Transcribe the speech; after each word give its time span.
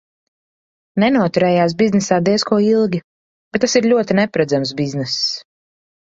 Nenoturējās 1.01 1.75
biznesā 1.81 2.17
diez 2.29 2.45
ko 2.51 2.57
ilgi, 2.67 3.01
bet 3.55 3.63
tas 3.65 3.77
ir 3.81 3.89
ļoti 3.91 4.17
neparedzams 4.21 4.73
bizness. 4.81 5.19